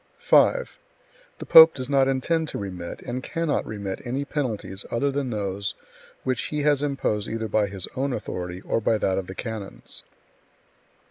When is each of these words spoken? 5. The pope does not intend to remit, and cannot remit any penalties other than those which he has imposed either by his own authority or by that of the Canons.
5. 0.17 0.79
The 1.37 1.45
pope 1.45 1.75
does 1.75 1.87
not 1.87 2.07
intend 2.07 2.47
to 2.47 2.57
remit, 2.57 3.03
and 3.03 3.21
cannot 3.21 3.67
remit 3.67 4.01
any 4.03 4.25
penalties 4.25 4.83
other 4.89 5.11
than 5.11 5.29
those 5.29 5.75
which 6.23 6.45
he 6.45 6.63
has 6.63 6.81
imposed 6.81 7.27
either 7.27 7.47
by 7.47 7.67
his 7.67 7.87
own 7.95 8.11
authority 8.11 8.61
or 8.61 8.81
by 8.81 8.97
that 8.97 9.19
of 9.19 9.27
the 9.27 9.35
Canons. 9.35 10.01